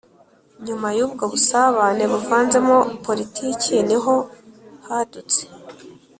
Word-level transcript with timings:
nyuma 0.65 0.87
y'ubwo 0.97 1.23
busabane 1.31 2.03
buvanzemo 2.11 2.77
politiki, 3.05 3.73
ni 3.87 3.97
ho 4.03 4.13
hadutse 4.85 5.41